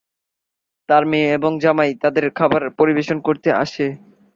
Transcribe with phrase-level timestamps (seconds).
[0.89, 3.85] তার মেয়ে এবং জামাই তাদের খাবার পরিবেশন করতে আসে।